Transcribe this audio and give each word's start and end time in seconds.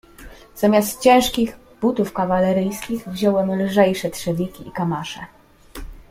"Zamiast 0.55 1.01
ciężkich 1.03 1.57
butów 1.81 2.13
kawaleryjskich, 2.13 3.07
wziąłem 3.07 3.61
lżejsze 3.61 4.09
trzewiki 4.09 4.67
i 4.67 4.71
kamasze." 4.71 5.25